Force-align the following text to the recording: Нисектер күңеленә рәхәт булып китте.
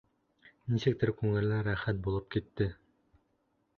Нисектер 0.75 1.11
күңеленә 1.19 1.59
рәхәт 1.67 2.03
булып 2.09 2.29
китте. 2.37 2.71